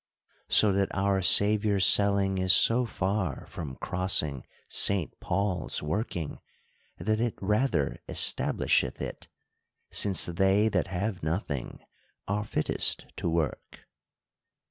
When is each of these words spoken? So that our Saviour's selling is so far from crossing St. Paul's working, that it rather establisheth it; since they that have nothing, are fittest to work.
So 0.49 0.71
that 0.71 0.87
our 0.95 1.21
Saviour's 1.21 1.85
selling 1.85 2.39
is 2.39 2.53
so 2.53 2.87
far 2.87 3.45
from 3.45 3.75
crossing 3.75 4.47
St. 4.67 5.13
Paul's 5.19 5.83
working, 5.83 6.39
that 6.97 7.19
it 7.19 7.35
rather 7.39 7.99
establisheth 8.09 8.99
it; 8.99 9.27
since 9.91 10.25
they 10.25 10.69
that 10.69 10.87
have 10.87 11.21
nothing, 11.21 11.81
are 12.27 12.43
fittest 12.43 13.05
to 13.17 13.29
work. 13.29 13.81